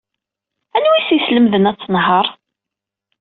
[0.75, 2.25] Anwa ay as-yeslemden ad tenheṛ?